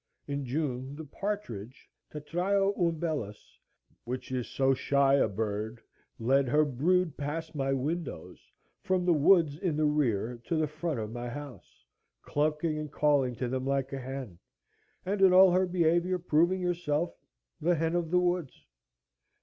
[0.25, 3.59] In June the partridge (Tetrao umbellus,)
[4.03, 5.79] which is so shy a bird,
[6.17, 8.39] led her brood past my windows,
[8.81, 11.85] from the woods in the rear to the front of my house,
[12.23, 14.39] clucking and calling to them like a hen,
[15.05, 17.13] and in all her behavior proving herself
[17.61, 18.65] the hen of the woods.